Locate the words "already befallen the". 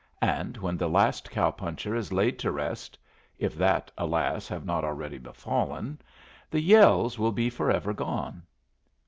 4.83-6.59